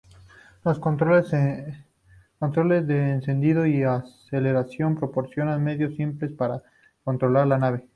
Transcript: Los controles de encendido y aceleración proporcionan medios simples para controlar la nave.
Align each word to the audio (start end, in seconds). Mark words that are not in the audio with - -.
Los 0.65 0.79
controles 0.79 1.29
de 1.31 3.11
encendido 3.11 3.67
y 3.67 3.83
aceleración 3.83 4.95
proporcionan 4.97 5.63
medios 5.63 5.95
simples 5.95 6.31
para 6.31 6.63
controlar 7.03 7.45
la 7.45 7.59
nave. 7.59 7.87